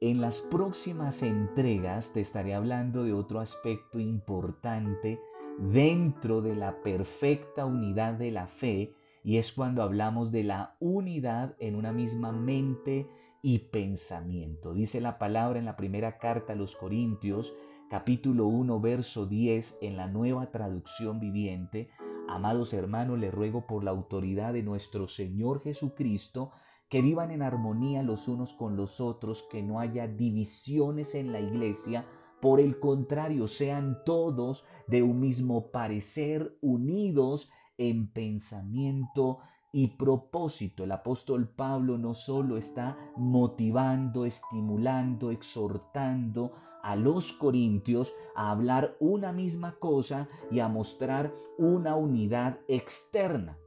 [0.00, 5.20] En las próximas entregas te estaré hablando de otro aspecto importante
[5.58, 11.56] dentro de la perfecta unidad de la fe y es cuando hablamos de la unidad
[11.58, 13.08] en una misma mente
[13.42, 14.72] y pensamiento.
[14.72, 17.52] Dice la palabra en la primera carta a los Corintios,
[17.90, 21.88] capítulo 1, verso 10, en la nueva traducción viviente.
[22.28, 26.52] Amados hermanos, les ruego por la autoridad de nuestro Señor Jesucristo,
[26.88, 31.40] que vivan en armonía los unos con los otros, que no haya divisiones en la
[31.40, 32.06] iglesia,
[32.40, 39.38] por el contrario, sean todos de un mismo parecer, unidos en pensamiento
[39.72, 40.84] y propósito.
[40.84, 49.32] El apóstol Pablo no solo está motivando, estimulando, exhortando a los corintios a hablar una
[49.32, 53.58] misma cosa y a mostrar una unidad externa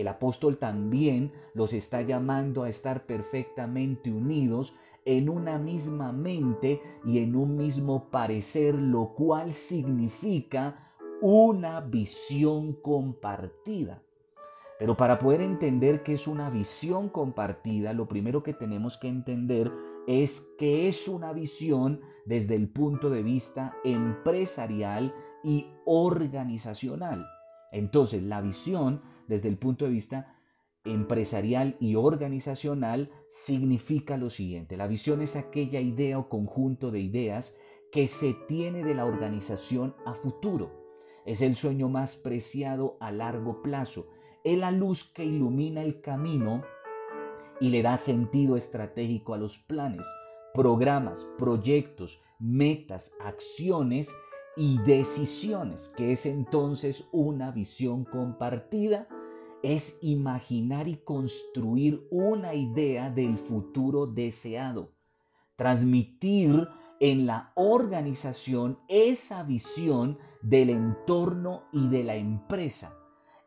[0.00, 4.74] el apóstol también los está llamando a estar perfectamente unidos
[5.04, 14.02] en una misma mente y en un mismo parecer, lo cual significa una visión compartida.
[14.78, 19.72] Pero para poder entender qué es una visión compartida, lo primero que tenemos que entender
[20.06, 25.12] es que es una visión desde el punto de vista empresarial
[25.42, 27.26] y organizacional.
[27.72, 30.34] Entonces, la visión desde el punto de vista
[30.84, 34.76] empresarial y organizacional significa lo siguiente.
[34.76, 37.54] La visión es aquella idea o conjunto de ideas
[37.92, 40.70] que se tiene de la organización a futuro.
[41.26, 44.06] Es el sueño más preciado a largo plazo.
[44.44, 46.62] Es la luz que ilumina el camino
[47.60, 50.06] y le da sentido estratégico a los planes,
[50.54, 54.14] programas, proyectos, metas, acciones
[54.58, 59.06] y decisiones, que es entonces una visión compartida,
[59.62, 64.90] es imaginar y construir una idea del futuro deseado,
[65.54, 66.66] transmitir
[66.98, 72.92] en la organización esa visión del entorno y de la empresa.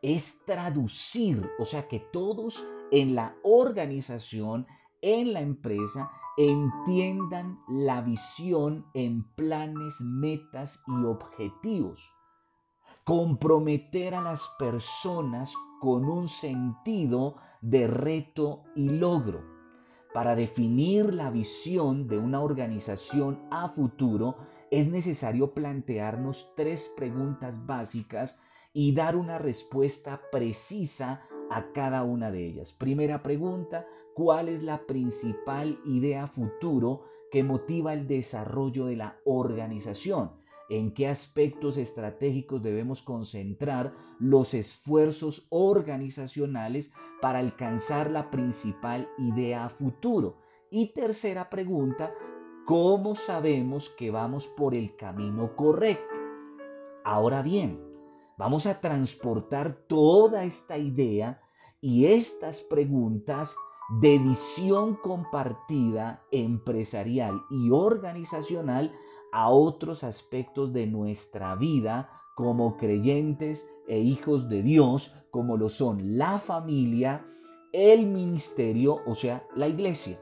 [0.00, 4.66] Es traducir, o sea, que todos en la organización,
[5.02, 12.10] en la empresa, entiendan la visión en planes, metas y objetivos.
[13.04, 19.42] Comprometer a las personas con un sentido de reto y logro.
[20.14, 24.36] Para definir la visión de una organización a futuro
[24.70, 28.38] es necesario plantearnos tres preguntas básicas
[28.72, 32.72] y dar una respuesta precisa a cada una de ellas.
[32.72, 40.32] Primera pregunta, ¿cuál es la principal idea futuro que motiva el desarrollo de la organización?
[40.68, 46.90] ¿En qué aspectos estratégicos debemos concentrar los esfuerzos organizacionales
[47.20, 50.38] para alcanzar la principal idea futuro?
[50.70, 52.14] Y tercera pregunta,
[52.66, 56.14] ¿cómo sabemos que vamos por el camino correcto?
[57.04, 57.92] Ahora bien,
[58.42, 61.40] Vamos a transportar toda esta idea
[61.80, 63.54] y estas preguntas
[64.00, 68.92] de visión compartida empresarial y organizacional
[69.32, 76.16] a otros aspectos de nuestra vida como creyentes e hijos de Dios, como lo son
[76.16, 77.26] la familia,
[77.72, 80.18] el ministerio, o sea, la iglesia.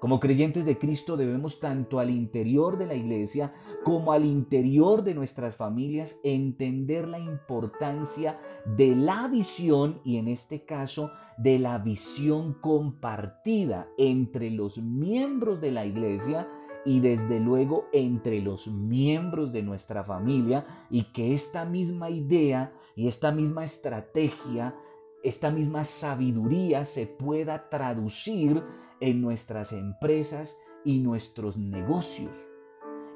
[0.00, 3.52] Como creyentes de Cristo debemos tanto al interior de la iglesia
[3.84, 10.64] como al interior de nuestras familias entender la importancia de la visión y en este
[10.64, 16.48] caso de la visión compartida entre los miembros de la iglesia
[16.86, 23.06] y desde luego entre los miembros de nuestra familia y que esta misma idea y
[23.06, 24.74] esta misma estrategia,
[25.22, 28.62] esta misma sabiduría se pueda traducir
[29.00, 32.36] en nuestras empresas y nuestros negocios.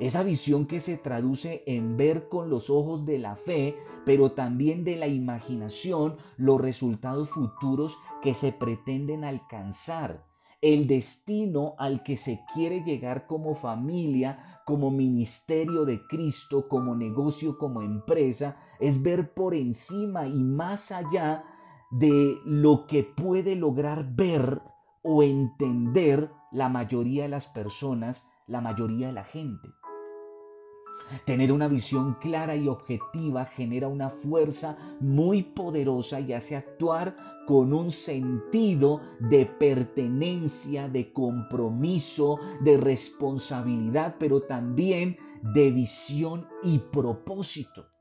[0.01, 4.83] Esa visión que se traduce en ver con los ojos de la fe, pero también
[4.83, 10.27] de la imaginación, los resultados futuros que se pretenden alcanzar,
[10.63, 17.57] el destino al que se quiere llegar como familia, como ministerio de Cristo, como negocio,
[17.59, 21.45] como empresa, es ver por encima y más allá
[21.91, 24.61] de lo que puede lograr ver
[25.05, 29.69] o entender la mayoría de las personas, la mayoría de la gente.
[31.27, 37.15] Tener una visión clara y objetiva genera una fuerza muy poderosa y hace actuar
[37.47, 45.19] con un sentido de pertenencia, de compromiso, de responsabilidad, pero también
[45.55, 47.94] de visión y propósito.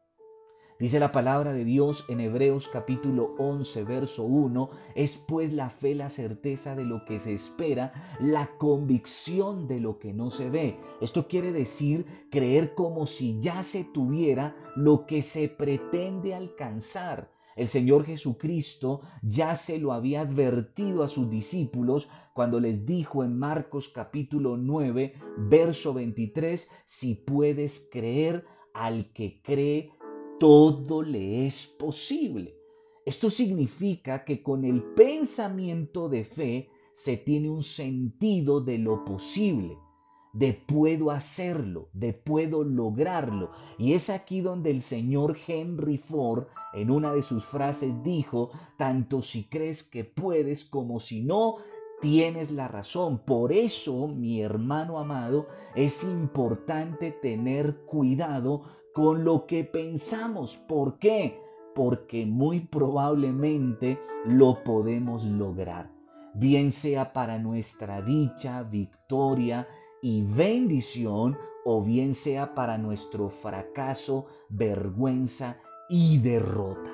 [0.84, 5.96] Dice la palabra de Dios en Hebreos capítulo 11, verso 1, es pues la fe
[5.96, 10.78] la certeza de lo que se espera, la convicción de lo que no se ve.
[11.00, 17.32] Esto quiere decir creer como si ya se tuviera lo que se pretende alcanzar.
[17.56, 23.40] El Señor Jesucristo ya se lo había advertido a sus discípulos cuando les dijo en
[23.40, 28.44] Marcos capítulo 9, verso 23, si puedes creer
[28.74, 29.92] al que cree,
[30.44, 32.54] todo le es posible.
[33.06, 39.78] Esto significa que con el pensamiento de fe se tiene un sentido de lo posible,
[40.34, 43.52] de puedo hacerlo, de puedo lograrlo.
[43.78, 49.22] Y es aquí donde el señor Henry Ford en una de sus frases dijo, tanto
[49.22, 51.56] si crees que puedes como si no,
[52.02, 53.20] tienes la razón.
[53.20, 60.56] Por eso, mi hermano amado, es importante tener cuidado con lo que pensamos.
[60.56, 61.40] ¿Por qué?
[61.76, 65.90] Porque muy probablemente lo podemos lograr.
[66.36, 69.68] Bien sea para nuestra dicha, victoria
[70.02, 75.58] y bendición, o bien sea para nuestro fracaso, vergüenza
[75.90, 76.92] y derrota.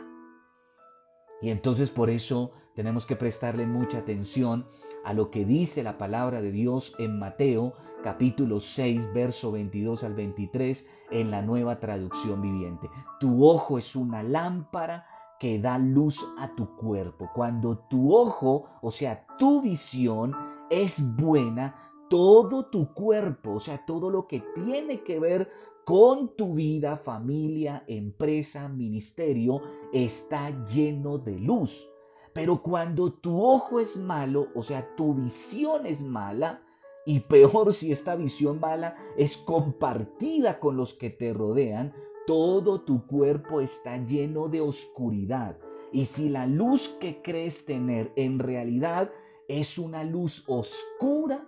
[1.41, 4.65] Y entonces por eso tenemos que prestarle mucha atención
[5.03, 7.73] a lo que dice la palabra de Dios en Mateo
[8.03, 12.89] capítulo 6, verso 22 al 23 en la nueva traducción viviente.
[13.19, 15.05] Tu ojo es una lámpara
[15.39, 17.29] que da luz a tu cuerpo.
[17.33, 20.35] Cuando tu ojo, o sea, tu visión
[20.69, 21.75] es buena,
[22.09, 25.49] todo tu cuerpo, o sea, todo lo que tiene que ver
[25.85, 29.61] con tu vida, familia, empresa, ministerio,
[29.91, 31.89] está lleno de luz.
[32.33, 36.61] Pero cuando tu ojo es malo, o sea, tu visión es mala,
[37.05, 41.93] y peor si esta visión mala es compartida con los que te rodean,
[42.27, 45.57] todo tu cuerpo está lleno de oscuridad.
[45.91, 49.09] Y si la luz que crees tener en realidad
[49.47, 51.43] es una luz oscura,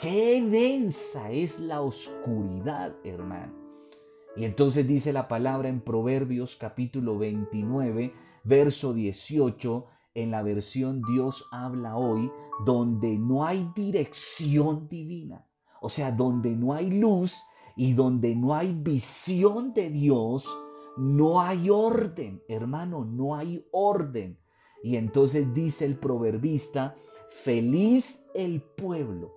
[0.00, 3.52] qué densa es la oscuridad, hermano.
[4.34, 9.86] Y entonces dice la palabra en Proverbios capítulo 29, verso 18,
[10.22, 12.30] en la versión Dios habla hoy,
[12.64, 15.46] donde no hay dirección divina,
[15.80, 17.42] o sea, donde no hay luz
[17.76, 20.48] y donde no hay visión de Dios,
[20.96, 24.38] no hay orden, hermano, no hay orden.
[24.82, 26.94] Y entonces dice el proverbista,
[27.30, 29.32] feliz el pueblo,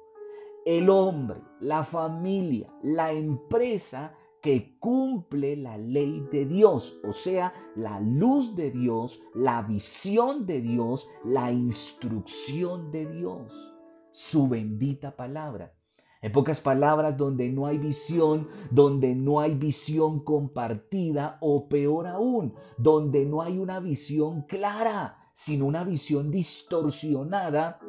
[0.65, 8.01] el hombre, la familia, la empresa que cumple la ley de Dios, o sea, la
[8.01, 13.73] luz de Dios, la visión de Dios, la instrucción de Dios,
[14.11, 15.73] su bendita palabra.
[16.21, 22.53] En pocas palabras, donde no hay visión, donde no hay visión compartida o peor aún,
[22.77, 27.79] donde no hay una visión clara, sino una visión distorsionada,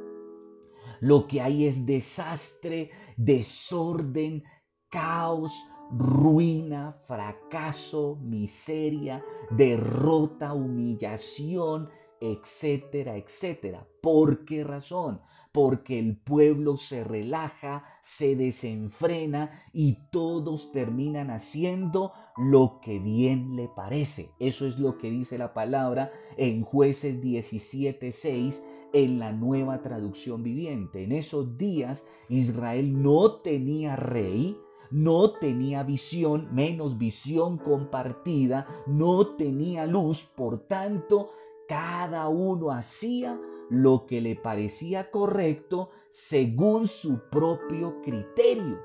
[1.01, 4.45] lo que hay es desastre, desorden,
[4.89, 5.53] caos,
[5.91, 11.89] ruina, fracaso, miseria, derrota, humillación,
[12.21, 13.87] etcétera, etcétera.
[14.01, 15.21] ¿Por qué razón?
[15.53, 23.69] Porque el pueblo se relaja, se desenfrena y todos terminan haciendo lo que bien le
[23.69, 24.31] parece.
[24.41, 28.63] Eso es lo que dice la palabra en jueces 17.6
[28.95, 31.05] en la nueva traducción viviente.
[31.05, 34.57] En esos días Israel no tenía rey,
[34.91, 41.31] no tenía visión, menos visión compartida, no tenía luz, por tanto,
[41.69, 48.79] cada uno hacía lo que le parecía correcto según su propio criterio.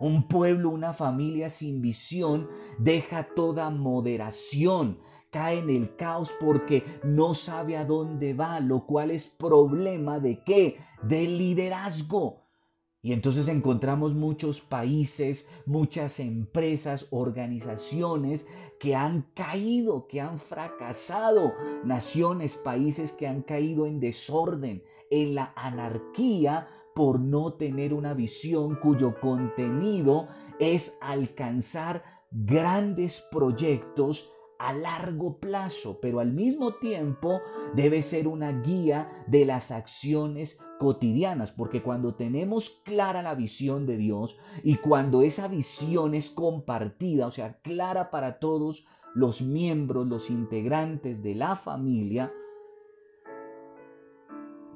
[0.00, 2.48] Un pueblo, una familia sin visión
[2.78, 9.10] deja toda moderación, cae en el caos porque no sabe a dónde va, lo cual
[9.10, 10.78] es problema de qué?
[11.02, 12.47] De liderazgo.
[13.00, 18.44] Y entonces encontramos muchos países, muchas empresas, organizaciones
[18.80, 25.52] que han caído, que han fracasado, naciones, países que han caído en desorden, en la
[25.54, 30.26] anarquía por no tener una visión cuyo contenido
[30.58, 32.02] es alcanzar
[32.32, 37.40] grandes proyectos a largo plazo, pero al mismo tiempo
[37.74, 43.96] debe ser una guía de las acciones cotidianas, porque cuando tenemos clara la visión de
[43.96, 48.84] Dios y cuando esa visión es compartida, o sea, clara para todos
[49.14, 52.32] los miembros, los integrantes de la familia,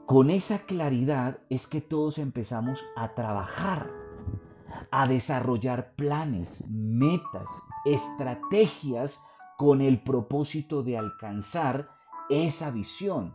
[0.07, 3.91] con esa claridad es que todos empezamos a trabajar,
[4.91, 7.49] a desarrollar planes, metas,
[7.85, 9.21] estrategias
[9.63, 11.89] con el propósito de alcanzar
[12.29, 13.33] esa visión.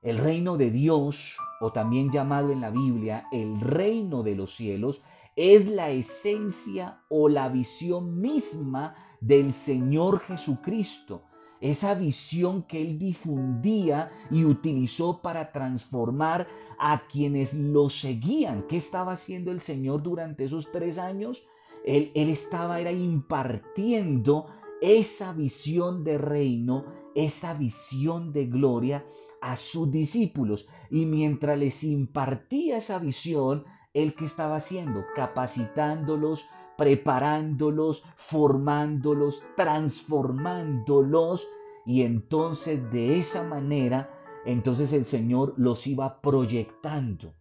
[0.00, 5.02] El reino de Dios, o también llamado en la Biblia el reino de los cielos,
[5.36, 11.24] es la esencia o la visión misma del Señor Jesucristo.
[11.60, 16.48] Esa visión que él difundía y utilizó para transformar
[16.78, 18.62] a quienes lo seguían.
[18.66, 21.46] ¿Qué estaba haciendo el Señor durante esos tres años?
[21.84, 24.46] Él, él estaba era impartiendo
[24.80, 26.84] esa visión de reino,
[27.14, 29.04] esa visión de gloria
[29.40, 30.68] a sus discípulos.
[30.90, 36.46] Y mientras les impartía esa visión, él que estaba haciendo, capacitándolos,
[36.76, 41.48] preparándolos, formándolos, transformándolos.
[41.86, 44.10] Y entonces de esa manera,
[44.44, 47.34] entonces el Señor los iba proyectando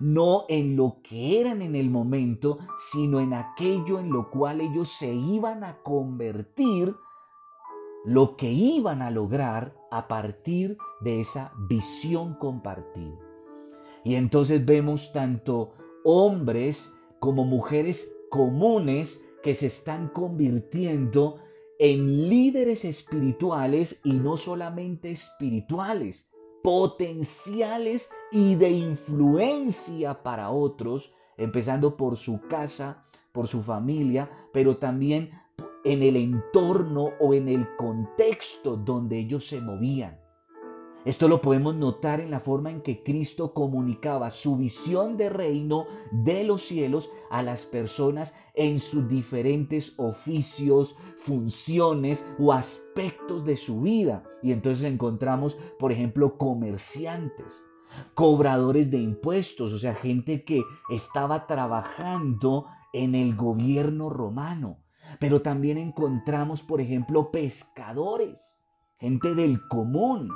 [0.00, 2.58] no en lo que eran en el momento,
[2.90, 6.94] sino en aquello en lo cual ellos se iban a convertir,
[8.04, 13.18] lo que iban a lograr a partir de esa visión compartida.
[14.04, 15.72] Y entonces vemos tanto
[16.04, 21.36] hombres como mujeres comunes que se están convirtiendo
[21.78, 26.30] en líderes espirituales y no solamente espirituales,
[26.64, 35.30] potenciales y de influencia para otros, empezando por su casa, por su familia, pero también
[35.84, 40.23] en el entorno o en el contexto donde ellos se movían.
[41.04, 45.84] Esto lo podemos notar en la forma en que Cristo comunicaba su visión de reino
[46.10, 53.82] de los cielos a las personas en sus diferentes oficios, funciones o aspectos de su
[53.82, 54.24] vida.
[54.42, 57.52] Y entonces encontramos, por ejemplo, comerciantes,
[58.14, 64.78] cobradores de impuestos, o sea, gente que estaba trabajando en el gobierno romano.
[65.20, 68.56] Pero también encontramos, por ejemplo, pescadores,
[68.98, 70.30] gente del común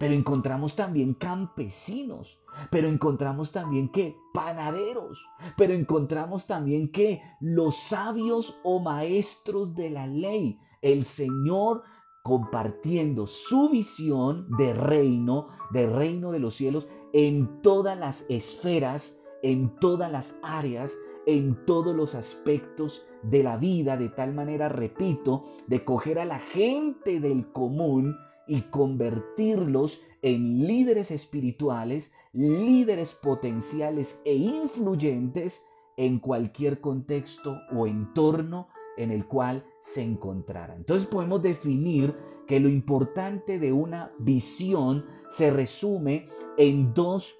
[0.00, 2.40] pero encontramos también campesinos,
[2.70, 5.22] pero encontramos también que panaderos,
[5.58, 11.82] pero encontramos también que los sabios o maestros de la ley, el Señor
[12.22, 19.68] compartiendo su visión de reino, de reino de los cielos en todas las esferas, en
[19.80, 25.84] todas las áreas, en todos los aspectos de la vida, de tal manera, repito, de
[25.84, 28.16] coger a la gente del común
[28.50, 35.62] y convertirlos en líderes espirituales, líderes potenciales e influyentes
[35.96, 38.66] en cualquier contexto o entorno
[38.96, 40.74] en el cual se encontrara.
[40.74, 42.16] Entonces podemos definir
[42.48, 46.28] que lo importante de una visión se resume
[46.58, 47.38] en dos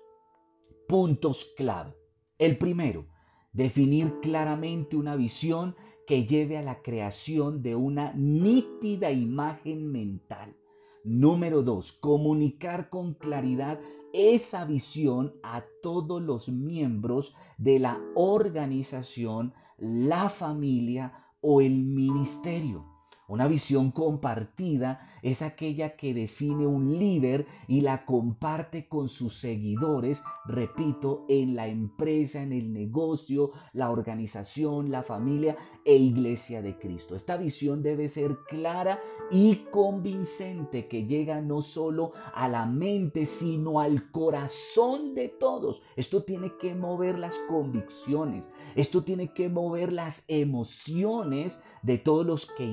[0.86, 1.92] puntos clave.
[2.38, 3.08] El primero,
[3.52, 5.74] definir claramente una visión
[6.06, 10.54] que lleve a la creación de una nítida imagen mental
[11.04, 13.80] Número dos, comunicar con claridad
[14.12, 22.89] esa visión a todos los miembros de la organización, la familia o el ministerio.
[23.30, 30.20] Una visión compartida es aquella que define un líder y la comparte con sus seguidores,
[30.46, 37.14] repito, en la empresa, en el negocio, la organización, la familia e iglesia de Cristo.
[37.14, 38.98] Esta visión debe ser clara
[39.30, 45.82] y convincente que llega no solo a la mente, sino al corazón de todos.
[45.94, 52.46] Esto tiene que mover las convicciones, esto tiene que mover las emociones de todos los
[52.46, 52.64] que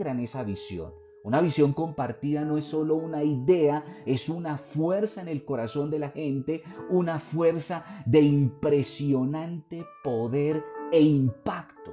[0.00, 0.92] esa visión.
[1.22, 5.98] Una visión compartida no es solo una idea, es una fuerza en el corazón de
[5.98, 11.92] la gente, una fuerza de impresionante poder e impacto.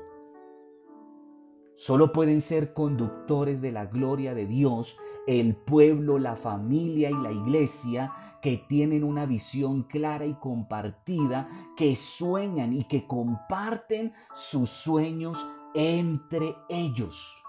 [1.76, 4.98] Solo pueden ser conductores de la gloria de Dios
[5.28, 11.98] el pueblo, la familia y la iglesia que tienen una visión clara y compartida, que
[11.98, 15.46] sueñan y que comparten sus sueños
[15.76, 17.44] entre ellos.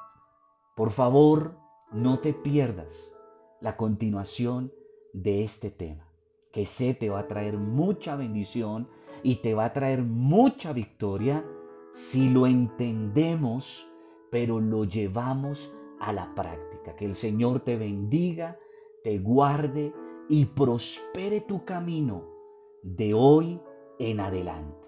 [0.79, 1.57] Por favor,
[1.91, 3.13] no te pierdas
[3.61, 4.73] la continuación
[5.13, 6.09] de este tema,
[6.53, 8.89] que sé te va a traer mucha bendición
[9.25, 11.45] y te va a traer mucha victoria
[11.93, 13.91] si lo entendemos,
[14.31, 16.95] pero lo llevamos a la práctica.
[16.95, 18.57] Que el Señor te bendiga,
[19.03, 19.93] te guarde
[20.29, 22.23] y prospere tu camino
[22.85, 23.61] de hoy
[23.99, 24.88] en adelante.